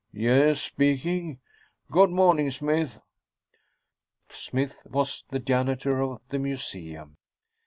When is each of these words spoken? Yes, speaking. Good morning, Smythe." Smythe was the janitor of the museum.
Yes, 0.11 0.59
speaking. 0.63 1.39
Good 1.91 2.09
morning, 2.09 2.49
Smythe." 2.49 2.93
Smythe 4.31 4.73
was 4.85 5.25
the 5.29 5.37
janitor 5.37 6.01
of 6.01 6.21
the 6.29 6.39
museum. 6.39 7.17